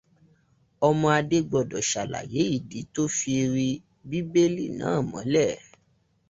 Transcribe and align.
Ọmọ 0.87 1.05
Adé 1.17 1.37
gbọdọ̀ 1.49 1.81
ṣàlàyé 1.91 2.41
ìdí 2.55 2.79
tó 2.93 3.01
fi 3.17 3.33
ri 3.53 3.69
bíbélì 4.09 4.65
náà 4.79 4.97
mọ́lẹ̀. 5.09 5.51